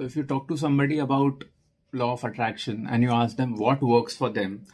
[0.00, 1.44] So if you talk to somebody about
[1.92, 4.64] law of attraction and you ask them what works for them,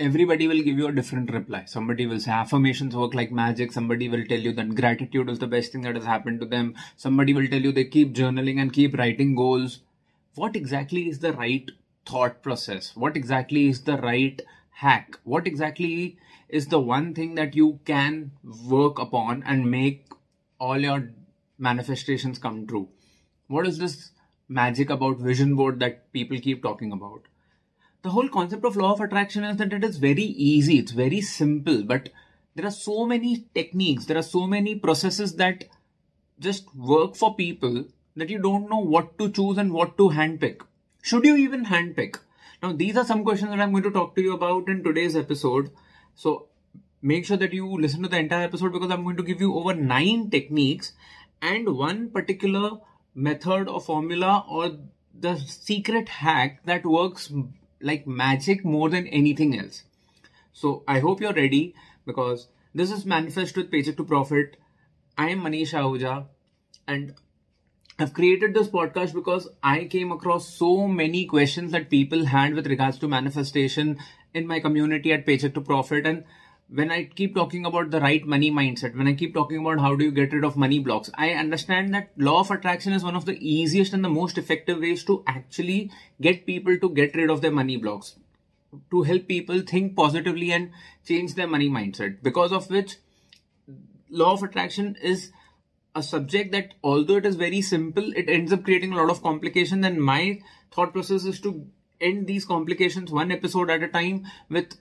[0.00, 1.66] everybody will give you a different reply.
[1.66, 3.70] Somebody will say affirmations work like magic.
[3.70, 6.74] Somebody will tell you that gratitude is the best thing that has happened to them.
[6.96, 9.82] Somebody will tell you they keep journaling and keep writing goals.
[10.34, 11.70] What exactly is the right
[12.04, 12.90] thought process?
[12.96, 15.16] What exactly is the right hack?
[15.22, 20.08] What exactly is the one thing that you can work upon and make
[20.58, 21.12] all your
[21.56, 22.88] manifestations come true?
[23.46, 24.10] What is this
[24.48, 27.22] magic about vision board that people keep talking about.
[28.02, 31.20] The whole concept of law of attraction is that it is very easy, it's very
[31.20, 32.10] simple, but
[32.54, 35.64] there are so many techniques, there are so many processes that
[36.38, 40.60] just work for people that you don't know what to choose and what to handpick.
[41.02, 42.18] Should you even handpick?
[42.62, 45.16] Now, these are some questions that I'm going to talk to you about in today's
[45.16, 45.70] episode.
[46.14, 46.46] So,
[47.02, 49.54] make sure that you listen to the entire episode because I'm going to give you
[49.54, 50.92] over nine techniques
[51.42, 52.78] and one particular
[53.16, 54.76] method or formula or
[55.18, 57.32] the secret hack that works
[57.80, 59.82] like magic more than anything else.
[60.52, 64.58] So I hope you're ready because this is Manifest with Paycheck to Profit.
[65.16, 66.26] I am Manish Ahuja
[66.86, 67.14] and
[67.98, 72.66] I've created this podcast because I came across so many questions that people had with
[72.66, 73.98] regards to manifestation
[74.34, 76.24] in my community at Paycheck to Profit and
[76.68, 79.94] when I keep talking about the right money mindset, when I keep talking about how
[79.94, 83.14] do you get rid of money blocks, I understand that law of attraction is one
[83.14, 87.30] of the easiest and the most effective ways to actually get people to get rid
[87.30, 88.16] of their money blocks,
[88.90, 90.72] to help people think positively and
[91.06, 92.22] change their money mindset.
[92.22, 92.96] Because of which,
[94.10, 95.30] law of attraction is
[95.94, 99.22] a subject that although it is very simple, it ends up creating a lot of
[99.22, 99.86] complications.
[99.86, 100.40] And my
[100.72, 101.66] thought process is to
[102.00, 104.76] end these complications one episode at a time with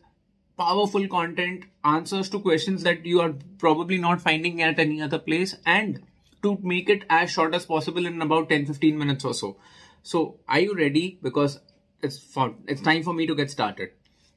[0.57, 5.55] powerful content, answers to questions that you are probably not finding at any other place,
[5.65, 6.01] and
[6.43, 9.57] to make it as short as possible in about 10 15 minutes or so.
[10.03, 11.17] So, are you ready?
[11.21, 11.59] Because
[12.01, 12.19] it's.
[12.67, 13.89] It's time for me to get started.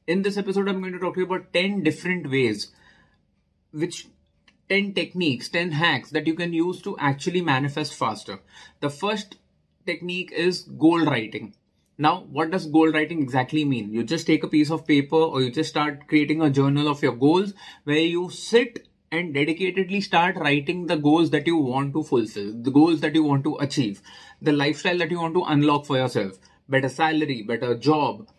[0.07, 2.71] In this episode, I'm going to talk to you about 10 different ways,
[3.71, 4.07] which
[4.69, 8.39] 10 techniques, 10 hacks that you can use to actually manifest faster.
[8.79, 9.35] The first
[9.85, 11.53] technique is goal writing.
[12.01, 13.91] Now, what does goal writing exactly mean?
[13.91, 17.03] You just take a piece of paper or you just start creating a journal of
[17.03, 22.03] your goals where you sit and dedicatedly start writing the goals that you want to
[22.03, 24.01] fulfill, the goals that you want to achieve,
[24.41, 26.37] the lifestyle that you want to unlock for yourself.
[26.69, 28.29] Better salary, better job,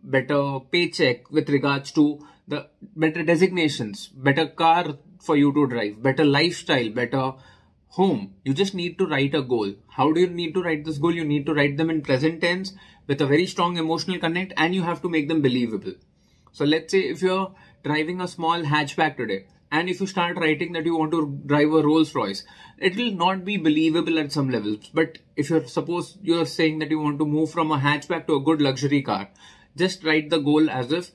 [0.00, 6.24] better paycheck with regards to the better designations, better car for you to drive, better
[6.24, 7.32] lifestyle, better
[7.88, 8.34] home.
[8.44, 9.74] You just need to write a goal.
[9.88, 11.12] How do you need to write this goal?
[11.12, 12.74] You need to write them in present tense
[13.08, 15.94] with a very strong emotional connect and you have to make them believable.
[16.52, 17.52] So let's say if you're
[17.82, 21.72] driving a small hatchback today and if you start writing that you want to drive
[21.72, 22.44] a Rolls Royce,
[22.78, 24.90] it will not be believable at some levels.
[24.92, 28.36] But if you're suppose you're saying that you want to move from a hatchback to
[28.36, 29.28] a good luxury car,
[29.76, 31.10] just write the goal as if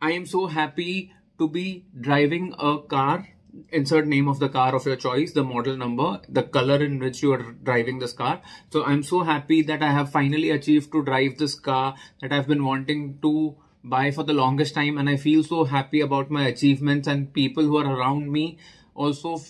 [0.00, 3.28] I am so happy to be driving a car
[3.70, 7.22] insert name of the car of your choice, the model number, the color in which
[7.22, 8.40] you are driving this car.
[8.70, 12.48] So I'm so happy that I have finally achieved to drive this car that I've
[12.48, 16.46] been wanting to buy for the longest time and I feel so happy about my
[16.46, 18.58] achievements and people who are around me
[18.94, 19.40] also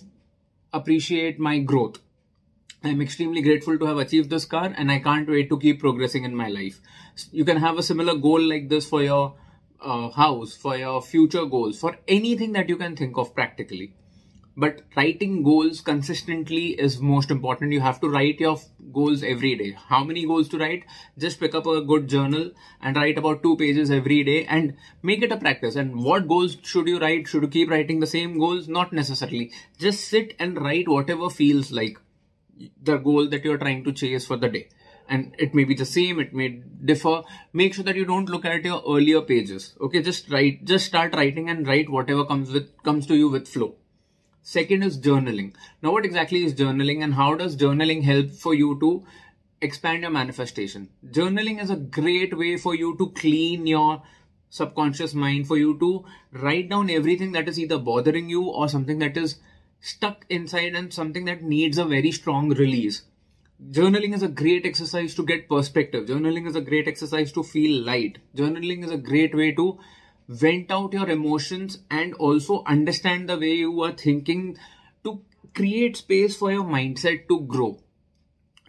[0.73, 1.99] appreciate my growth.
[2.83, 6.25] I'm extremely grateful to have achieved this car and I can't wait to keep progressing
[6.25, 6.81] in my life.
[7.31, 9.35] You can have a similar goal like this for your
[9.85, 13.95] uh, house, for your future goals, for anything that you can think of practically.
[14.57, 17.73] But writing goals consistently is most important.
[17.73, 18.57] You have to write your
[18.93, 19.77] goals every day.
[19.89, 20.85] How many goals to write?
[21.19, 25.23] Just pick up a good journal and write about two pages every day and make
[25.23, 25.75] it a practice.
[25.75, 27.27] And what goals should you write?
[27.27, 28.69] Should you keep writing the same goals?
[28.69, 29.51] Not necessarily.
[29.79, 31.99] Just sit and write whatever feels like
[32.81, 34.69] the goal that you're trying to chase for the day
[35.09, 36.49] and it may be the same it may
[36.85, 37.23] differ.
[37.53, 40.03] Make sure that you don't look at your earlier pages okay?
[40.03, 43.75] Just write just start writing and write whatever comes with comes to you with flow.
[44.43, 45.55] Second is journaling.
[45.83, 49.05] Now what exactly is journaling and how does journaling help for you to
[49.61, 50.91] expand your manifestation?
[51.07, 54.03] Journaling is a great way for you to clean your
[54.51, 59.01] subconscious mind for you to write down everything that is either bothering you or something
[59.01, 59.41] that is
[59.81, 63.03] stuck inside and something that needs a very strong release
[63.71, 66.07] journaling is a great exercise to get perspective.
[66.07, 68.19] Journaling is a great exercise to feel light.
[68.37, 69.79] Journaling is a great way to
[70.29, 74.57] vent out your emotions and also understand the way you are thinking
[75.05, 75.21] to
[75.55, 77.79] create space for your mindset to grow.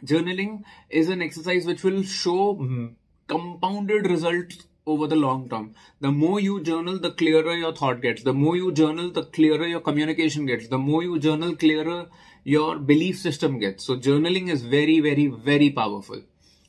[0.03, 2.87] Journaling is an exercise which will show mm-hmm.
[3.27, 5.73] compounded results over the long term.
[6.01, 8.23] The more you journal, the clearer your thought gets.
[8.23, 10.67] The more you journal, the clearer your communication gets.
[10.67, 12.07] The more you journal, clearer
[12.43, 13.85] your belief system gets.
[13.85, 16.21] So journaling is very, very, very powerful.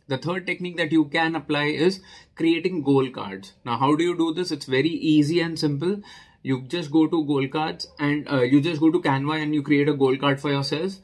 [0.08, 2.00] The third technique that you can apply is
[2.36, 3.54] creating goal cards.
[3.64, 4.52] Now, how do you do this?
[4.52, 6.00] It's very easy and simple.
[6.42, 9.62] You just go to goal cards and uh, you just go to Canva and you
[9.62, 10.94] create a goal card for yourself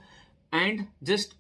[0.53, 1.35] and just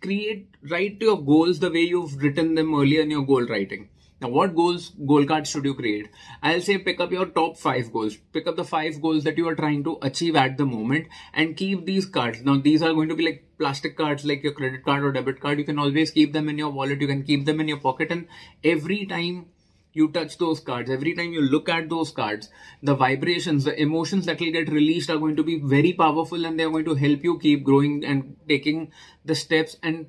[0.00, 3.88] create, write your goals the way you've written them earlier in your goal writing.
[4.22, 6.08] Now, what goals, goal cards should you create?
[6.44, 8.16] I'll say pick up your top five goals.
[8.32, 11.56] Pick up the five goals that you are trying to achieve at the moment and
[11.56, 12.40] keep these cards.
[12.42, 15.40] Now, these are going to be like plastic cards, like your credit card or debit
[15.40, 15.58] card.
[15.58, 17.00] You can always keep them in your wallet.
[17.00, 18.12] You can keep them in your pocket.
[18.12, 18.28] And
[18.62, 19.46] every time
[19.92, 22.48] you touch those cards, every time you look at those cards,
[22.80, 26.58] the vibrations, the emotions that will get released are going to be very powerful and
[26.58, 28.92] they're going to help you keep growing and taking
[29.24, 30.06] the steps and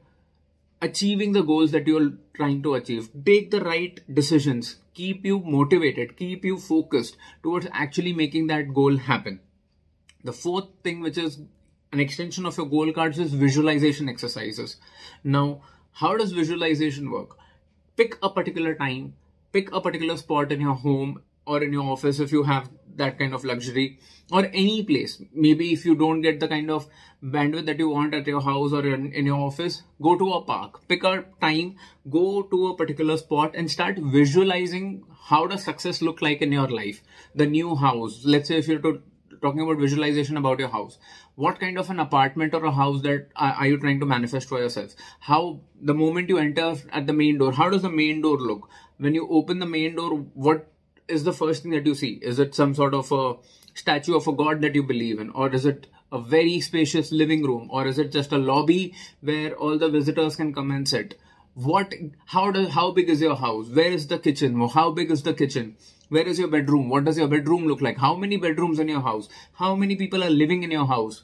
[0.83, 3.09] achieving the goals that you're trying to achieve.
[3.25, 8.97] Take the right decisions, keep you motivated, keep you focused towards actually making that goal
[8.97, 9.39] happen.
[10.25, 11.39] The fourth thing, which is
[11.94, 14.75] an extension of your goal cards, is visualization exercises.
[15.24, 15.62] Now,
[15.94, 17.38] how does visualization work?
[17.95, 19.13] Pick a particular time,
[19.53, 23.19] pick a particular spot in your home or in your office if you have that
[23.19, 23.99] kind of luxury
[24.31, 25.21] or any place.
[25.33, 26.87] Maybe if you don't get the kind of
[27.23, 30.41] bandwidth that you want at your house or in, in, your office go to a
[30.41, 30.87] park.
[30.87, 31.75] Pick a time
[32.09, 36.67] go to a particular spot and start visualizing how does success look like in your
[36.67, 37.01] life.
[37.35, 38.21] The new house.
[38.25, 39.01] Let's say if you're to,
[39.41, 40.97] talking about visualization about your house.
[41.35, 44.49] What kind of an apartment or a house that are, are you trying to manifest
[44.49, 44.95] for yourself?
[45.19, 48.69] How the moment you enter at the main door how does the main door look?
[48.97, 50.72] When you open the main door what
[51.07, 52.19] is the first thing that you see?
[52.21, 53.35] Is it some sort of a
[53.73, 55.29] statue of a god that you believe in?
[55.31, 57.69] Or is it a very spacious living room?
[57.71, 61.19] Or is it just a lobby where all the visitors can come and sit?
[61.55, 61.94] What,
[62.25, 63.67] how does, how big is your house?
[63.67, 64.67] Where is the kitchen?
[64.69, 65.75] How big is the kitchen?
[66.09, 66.89] Where is your bedroom?
[66.89, 67.97] What does your bedroom look like?
[67.97, 69.29] How many bedrooms in your house?
[69.53, 71.23] How many people are living in your house?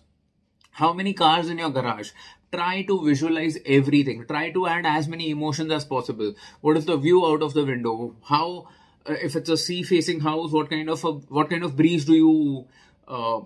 [0.71, 2.11] How many cars in your garage?
[2.51, 4.25] Try to visualize everything.
[4.25, 6.33] Try to add as many emotions as possible.
[6.61, 8.15] What is the view out of the window?
[8.23, 8.67] How
[9.07, 12.05] uh, if it's a sea facing house what kind of a what kind of breeze
[12.05, 12.67] do you
[13.07, 13.41] uh,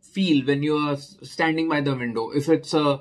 [0.00, 2.30] feel when you are standing by the window?
[2.30, 3.00] If it's a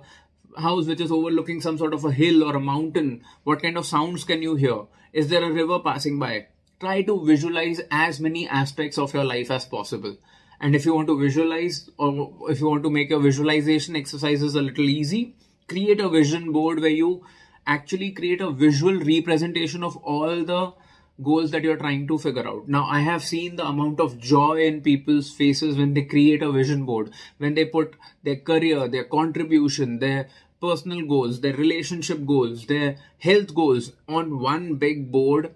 [0.58, 3.86] house which is overlooking some sort of a hill or a mountain what kind of
[3.86, 4.84] sounds can you hear?
[5.12, 6.48] Is there a river passing by?
[6.80, 10.18] Try to visualize as many aspects of your life as possible.
[10.60, 14.56] And if you want to visualize or if you want to make your visualization exercises
[14.56, 15.36] a little easy
[15.68, 17.26] create a vision board where you
[17.66, 20.74] actually create a visual representation of all the
[21.22, 22.68] goals that you're trying to figure out.
[22.68, 26.52] Now, I have seen the amount of joy in people's faces when they create a
[26.52, 30.28] vision board, when they put their career, their contribution, their
[30.60, 35.54] personal goals, their relationship goals, their health goals on one big board.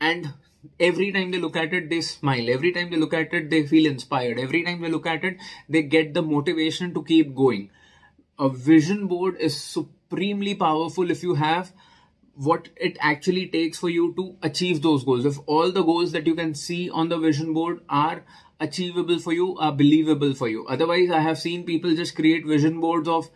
[0.00, 0.34] And
[0.78, 2.50] every time they look at it, they smile.
[2.50, 4.38] Every time they look at it, they feel inspired.
[4.38, 5.38] Every time they look at it,
[5.68, 7.70] they get the motivation to keep going.
[8.38, 11.72] A vision board is supremely powerful if you have
[12.38, 15.24] what it actually takes for you to achieve those goals.
[15.24, 18.22] If all the goals that you can see on the vision board are
[18.60, 20.64] achievable for you, are believable for you.
[20.66, 23.28] Otherwise, I have seen people just create vision boards of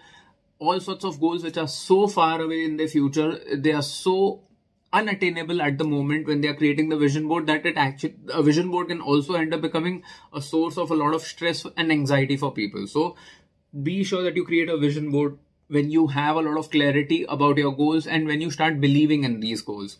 [0.60, 3.40] all sorts of goals which are so far away in the future.
[3.56, 4.42] They are so
[4.92, 8.42] unattainable at the moment when they are creating the vision board that it actually a
[8.42, 10.02] vision board can also end up becoming
[10.34, 13.16] a source of a lot of stress and anxiety for people so
[13.82, 15.38] be sure that you create a vision board
[15.72, 19.24] when you have a lot of clarity about your goals and when you start believing
[19.24, 19.98] in these goals.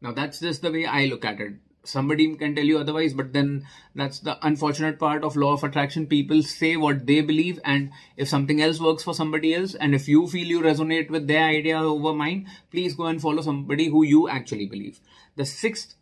[0.00, 1.54] Now, that's just the way I look at it.
[1.84, 6.06] Somebody can tell you otherwise, but then that's the unfortunate part of law of attraction.
[6.06, 10.08] People say what they believe, and if something else works for somebody else, and if
[10.08, 14.02] you feel you resonate with their idea over mine, please go and follow somebody who
[14.02, 14.98] you actually believe.
[15.36, 15.94] The sixth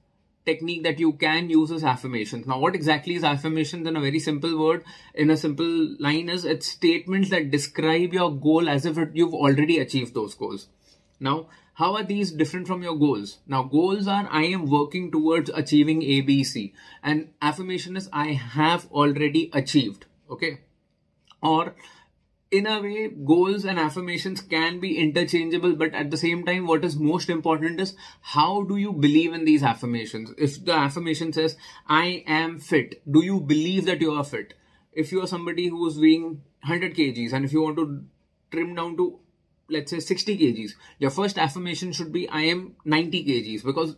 [0.47, 2.47] technique that you can use is affirmations.
[2.47, 4.85] Now, what exactly is affirmations in a very simple word,
[5.15, 9.35] in a simple line is it's statements that describe your goal as if it, you've
[9.35, 10.69] already achieved those goals.
[11.21, 13.39] Now, how are these different from your goals?
[13.47, 16.73] Now, goals are I am working towards achieving ABC,
[17.03, 20.07] and affirmation is I have already achieved.
[20.31, 20.61] Okay.
[21.43, 21.75] Or
[22.55, 26.85] in a way, goals and affirmations can be interchangeable, but at the same time, what
[26.85, 30.31] is most important is how do you believe in these affirmations?
[30.39, 31.57] If the affirmation says,
[31.89, 34.55] I am fit, do you believe that you are fit?
[34.93, 38.05] If you are somebody who is weighing 100 kgs and if you want to
[38.53, 39.19] trim down to,
[39.69, 43.97] let's say, 60 kgs, your first affirmation should be, I am 90 kgs, because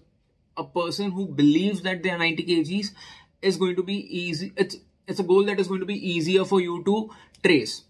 [0.56, 2.92] a person who believes that they are 90 kgs
[3.42, 4.54] is going to be easy.
[4.56, 7.10] It's, it's a goal that is going to be easier for you to
[7.42, 7.82] trace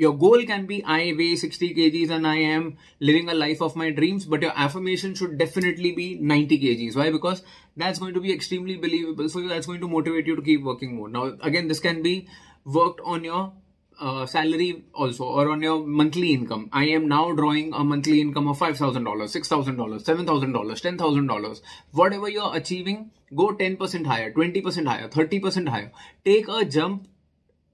[0.00, 3.76] your goal can be I weigh 60 kgs and I am living a life of
[3.76, 6.96] my dreams, but your affirmation should definitely be 90 kgs.
[6.96, 7.10] Why?
[7.10, 7.42] Because
[7.76, 9.50] that's going to be extremely believable for you.
[9.50, 11.10] That's going to motivate you to keep working more.
[11.10, 12.28] Now, again, this can be
[12.64, 13.52] worked on your
[14.00, 16.70] uh, salary also or on your monthly income.
[16.72, 21.60] I am now drawing a monthly income of $5,000, $6,000, $7,000, $10,000.
[21.92, 25.92] Whatever you're achieving, go 10% higher, 20% higher, 30% higher.
[26.24, 27.06] Take a jump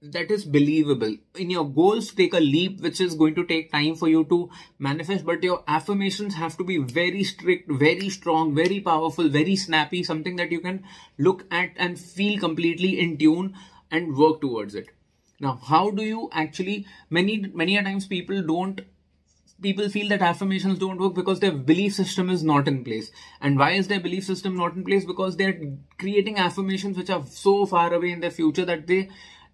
[0.01, 3.95] that is believable in your goals take a leap which is going to take time
[3.95, 8.79] for you to manifest but your affirmations have to be very strict very strong very
[8.79, 10.83] powerful very snappy something that you can
[11.17, 13.55] look at and feel completely in tune
[13.89, 14.89] and work towards it
[15.39, 18.81] now how do you actually many many times people don't
[19.61, 23.11] people feel that affirmations don't work because their belief system is not in place.
[23.41, 25.05] And why is their belief system not in place?
[25.05, 25.59] Because they're
[25.97, 29.09] creating affirmations which are so far away in the future that they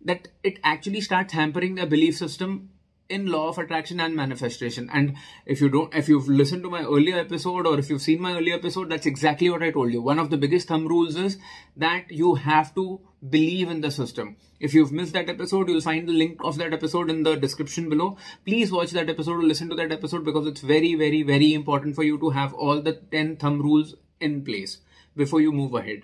[0.06, 2.70] that it actually starts hampering their belief system
[3.10, 4.90] in law of attraction and manifestation.
[4.92, 8.22] And if you don't if you've listened to my earlier episode or if you've seen
[8.22, 10.02] my earlier episode that's exactly what i told you.
[10.02, 11.38] One of the biggest thumb rules is
[11.78, 14.38] that you have to believe in the system.
[14.60, 17.90] If you've missed that episode you'll find the link of that episode in the description
[17.90, 18.18] below.
[18.46, 21.96] Please watch that episode or listen to that episode because it's very very very important
[21.96, 24.80] for you to have all the 10 thumb rules in place
[25.16, 26.04] before you move ahead.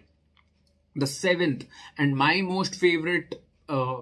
[0.96, 1.65] The seventh
[1.98, 4.01] and my most favorite uh,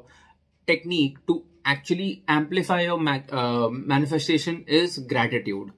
[0.66, 5.72] technique to actually amplify your ma- uh, manifestation is gratitude.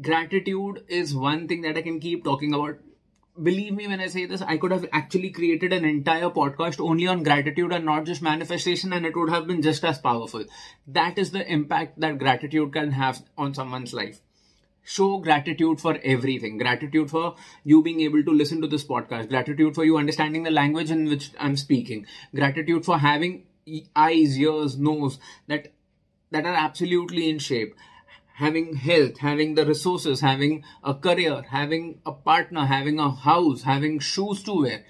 [0.00, 2.78] Gratitude is one thing that I can keep talking about.
[3.42, 7.06] Believe me when I say this, I could have actually created an entire podcast only
[7.06, 10.44] on gratitude and not just manifestation, and it would have been just as powerful.
[10.86, 14.20] That is the impact that gratitude can have on someone's life
[14.86, 16.58] show gratitude for everything.
[16.58, 19.28] Gratitude for you being able to listen to this podcast.
[19.28, 22.06] Gratitude for you understanding the language in which i'm speaking.
[22.34, 23.44] Gratitude for having
[23.96, 25.72] eyes ears nose that
[26.30, 27.74] that are absolutely in shape.
[28.36, 33.98] Having health having the resources having a career having a partner having a house having
[33.98, 34.84] shoes to wear.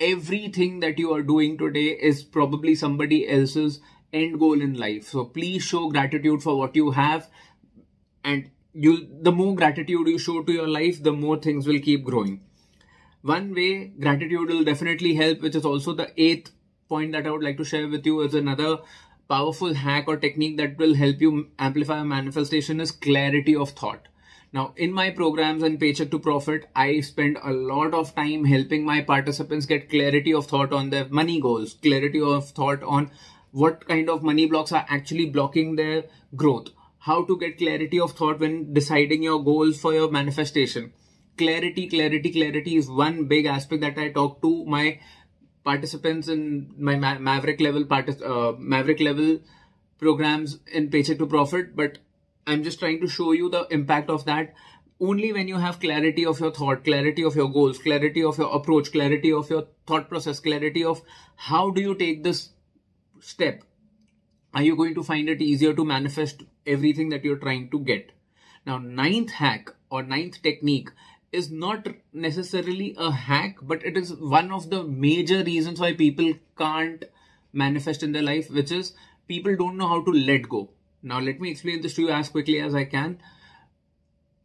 [0.00, 3.80] Everything that you are doing today is probably somebody else's
[4.12, 5.08] end goal in life.
[5.08, 7.28] So please show gratitude for what you have
[8.24, 8.50] and
[8.84, 8.92] you
[9.28, 12.40] the more gratitude you show to your life the more things will keep growing.
[13.22, 16.52] One way gratitude will definitely help which is also the eighth
[16.88, 18.76] point that i would like to share with you is another
[19.32, 24.06] powerful hack or technique that will help you amplify manifestation is clarity of thought.
[24.52, 28.86] Now in my programs and paycheck to profit i spend a lot of time helping
[28.92, 33.10] my participants get clarity of thought on their money goals clarity of thought on
[33.50, 36.04] what kind of money blocks are actually blocking their
[36.36, 36.70] growth
[37.08, 40.92] how to get clarity of thought when deciding your goals for your manifestation.
[41.36, 44.98] Clarity, clarity, clarity is one big aspect that I talk to my
[45.64, 46.42] participants in
[46.78, 49.38] my ma- Maverick level partic- uh, Maverick level
[49.98, 51.74] programs in Paycheck to Profit.
[51.76, 51.98] But
[52.46, 54.54] I'm just trying to show you the impact of that.
[55.00, 58.54] Only when you have clarity of your thought, clarity of your goals, clarity of your
[58.54, 61.02] approach, clarity of your thought process, clarity of
[61.36, 62.48] how do you take this
[63.20, 63.62] step
[64.54, 68.12] are you going to find it easier to manifest everything that you're trying to get?
[68.66, 70.90] Now, ninth hack or ninth technique
[71.32, 76.32] is not necessarily a hack, but it is one of the major reasons why people
[76.56, 77.04] can't
[77.52, 78.94] manifest in their life, which is
[79.26, 80.70] people don't know how to let go.
[81.02, 83.20] Now, let me explain this to you as quickly as I can.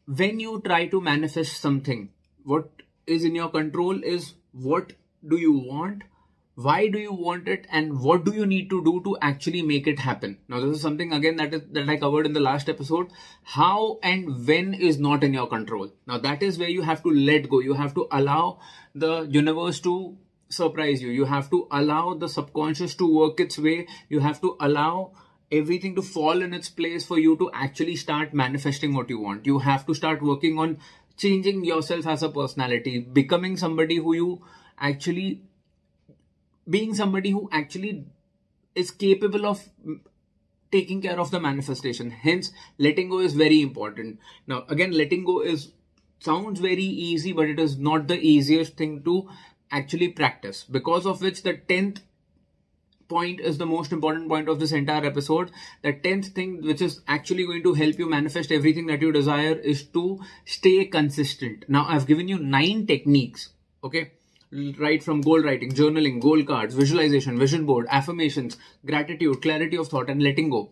[0.05, 2.09] When you try to manifest something,
[2.43, 2.69] what
[3.07, 4.93] is in your control is what
[5.27, 6.03] do you want
[6.55, 9.87] why do you want it and what do you need to do to actually make
[9.87, 10.37] it happen?
[10.47, 13.07] Now this is something again that is that i covered in the last episode.
[13.43, 15.91] How and when is not in your control.
[16.05, 17.59] Now that is where you have to let go.
[17.59, 18.59] You have to allow
[18.93, 20.15] the universe to
[20.49, 21.09] surprise you.
[21.09, 23.87] You have to allow the subconscious to work its way.
[24.09, 25.13] You have to allow
[25.51, 29.47] everything to fall in its place for you to actually start manifesting what you want.
[29.47, 30.77] You have to start working on
[31.17, 34.41] changing yourself as a personality becoming somebody who you
[34.79, 35.41] actually
[36.69, 38.05] being somebody who actually
[38.75, 39.67] is capable of
[40.71, 44.19] taking care of the manifestation hence letting go is very important.
[44.47, 45.71] Now again letting go is
[46.19, 49.29] sounds very easy but it is not the easiest thing to
[49.71, 51.99] actually practice because of which the 10th
[53.09, 55.51] point is the most important point of this entire episode.
[55.81, 59.55] The 10th thing which is actually going to help you manifest everything that you desire
[59.55, 61.65] is to stay consistent.
[61.67, 63.49] Now i've given you nine techniques
[63.83, 64.11] okay
[64.79, 70.09] right from goal writing, journaling, goal cards, visualization, vision board, affirmations, gratitude, clarity of thought,
[70.09, 70.71] and letting go.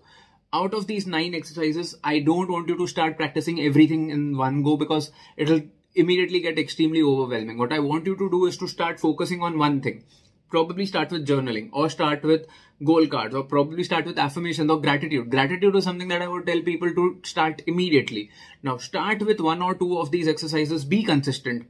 [0.53, 4.63] Out of these nine exercises, I don't want you to start practicing everything in one
[4.63, 5.61] go because it'll
[5.95, 7.57] immediately get extremely overwhelming.
[7.57, 10.03] What I want you to do is to start focusing on one thing.
[10.49, 12.45] Probably start with journaling or start with
[12.83, 15.29] goal cards or probably start with affirmations or gratitude.
[15.29, 18.29] Gratitude is something that I would tell people to start immediately.
[18.61, 20.83] Now start with one or two of these exercises.
[20.83, 21.67] Be consistent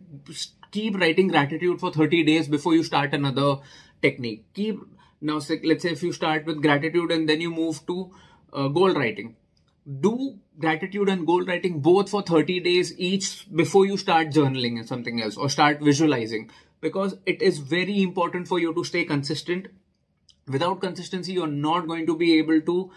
[0.71, 3.57] keep writing gratitude for 30 days before you start another
[4.01, 4.45] technique.
[4.53, 4.79] Keep
[5.21, 8.11] now let's say if you start with gratitude and then you move to
[8.53, 9.35] uh, goal writing.
[9.99, 14.87] Do gratitude and goal writing both for 30 days each before you start journaling and
[14.87, 16.49] something else or start visualizing.
[16.81, 19.67] Because it is very important for you to stay consistent.
[20.47, 22.91] Without consistency you're not going to be able to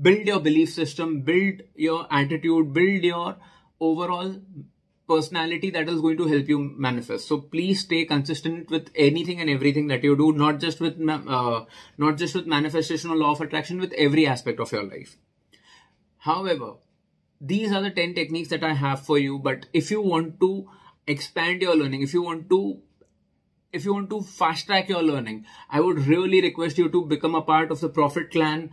[0.00, 3.36] build your belief system build your attitude build your
[3.80, 4.36] overall
[5.08, 7.28] personality that is going to help you manifest.
[7.28, 11.64] So please stay consistent with anything and everything that you do not just with uh,
[11.98, 15.16] not just with manifestation or law of attraction with every aspect of your life.
[16.18, 16.74] However
[17.40, 20.68] these are the 10 techniques that i have for you but if you want to
[21.06, 22.80] expand your learning if you want to
[23.72, 27.34] if you want to fast track your learning i would really request you to become
[27.34, 28.70] a part of the profit clan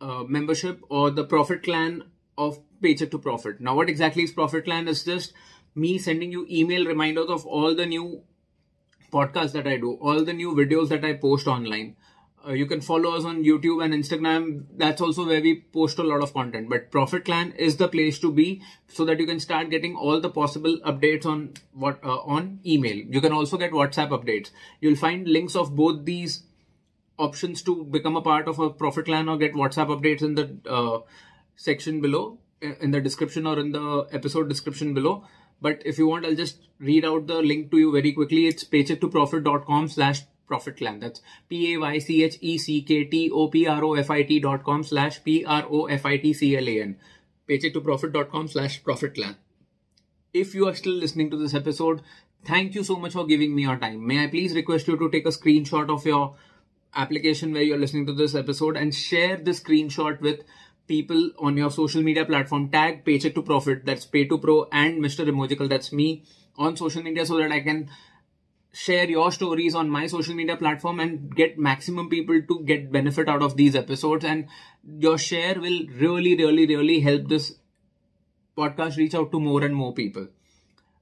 [0.00, 2.04] uh, membership or the profit clan
[2.38, 3.60] of paycheck to profit.
[3.60, 4.88] Now, what exactly is Profit Clan?
[4.88, 5.32] Is just
[5.74, 8.22] me sending you email reminders of all the new
[9.12, 11.96] podcasts that I do, all the new videos that I post online.
[12.44, 14.64] Uh, you can follow us on YouTube and Instagram.
[14.76, 16.68] That's also where we post a lot of content.
[16.68, 20.20] But Profit Clan is the place to be so that you can start getting all
[20.20, 22.96] the possible updates on what uh, on email.
[22.96, 24.50] You can also get WhatsApp updates.
[24.80, 26.42] You'll find links of both these
[27.16, 30.58] options to become a part of a Profit Clan or get WhatsApp updates in the
[30.68, 30.98] uh,
[31.56, 35.24] section below uh, in the description or in the episode description below.
[35.60, 38.46] But if you want, I'll just read out the link to you very quickly.
[38.46, 40.98] It's paychecktoprofit.com slash profit clan.
[40.98, 46.96] That's P-A-Y-C-H-E-C-K-T-O-P-R-O-F-I-T dot com slash P-R-O-F-I-T-C-L-A-N.
[47.48, 49.36] Paychecktoprofit.com slash profit clan.
[50.32, 52.02] If you are still listening to this episode,
[52.44, 54.04] thank you so much for giving me your time.
[54.06, 56.34] May I please request you to take a screenshot of your
[56.94, 60.40] application where you're listening to this episode and share the screenshot with
[60.86, 65.02] people on your social media platform tag paycheck to profit that's pay to pro and
[65.02, 66.24] mr emojical that's me
[66.56, 67.88] on social media so that i can
[68.72, 73.28] share your stories on my social media platform and get maximum people to get benefit
[73.28, 74.24] out of these episodes.
[74.24, 74.48] And
[74.98, 77.54] your share will really really really help this
[78.56, 80.28] podcast reach out to more and more people.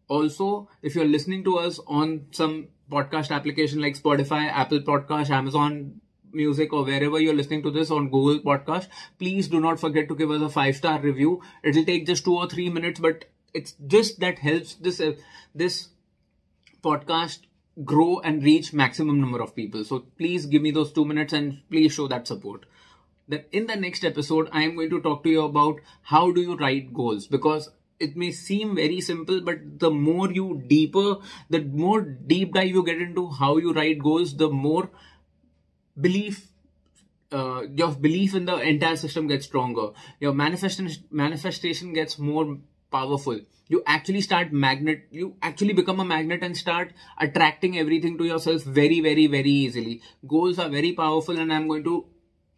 [0.08, 6.00] Also if you're listening to us on some podcast application like spotify apple podcast amazon
[6.32, 8.88] music or wherever you're listening to this on Google Podcast,
[9.18, 11.42] please do not forget to give us a five star review.
[11.62, 15.12] It'll take just two or three minutes, but it's just that helps this uh,
[15.54, 15.88] this
[16.82, 17.40] podcast
[17.84, 19.84] grow and reach maximum number of people.
[19.84, 22.66] So please give me those two minutes and please show that support.
[23.28, 26.40] Then in the next episode, I am going to talk to you about how do
[26.40, 31.16] you write goals because it may seem very simple, but the more you deeper,
[31.50, 34.90] the more deep dive you get into how you write goals, the more
[36.00, 36.46] belief
[37.32, 39.90] uh, your belief in the entire system gets stronger.
[40.18, 42.58] Your manifestation manifestation gets more
[42.90, 43.38] powerful.
[43.68, 48.62] You actually start magnet you actually become a magnet and start attracting everything to yourself
[48.62, 50.00] very very very easily.
[50.26, 52.04] Goals are very powerful and i'm going to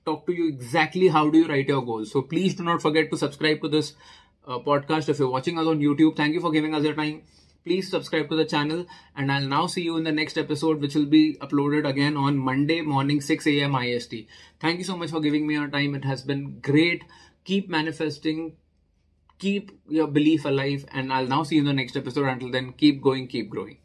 [0.06, 2.10] talk to you exactly how do you write your goals.
[2.10, 3.92] So please do not forget to subscribe to this
[4.46, 5.08] uh, podcast.
[5.08, 7.22] If you're watching us on youtube thank you for giving us your time
[7.64, 10.94] please subscribe to the channel and I'll now see you in the next episode which
[10.94, 13.74] will be uploaded again on Monday morning 6 a.m.
[13.74, 14.14] IST.
[14.60, 15.94] Thank you so much for giving me your time.
[15.94, 17.04] It has been great.
[17.44, 18.56] Keep manifesting.
[19.38, 22.26] Keep your belief alive and I'll now see you in the next episode.
[22.26, 23.78] Until then, keep going, keep growing.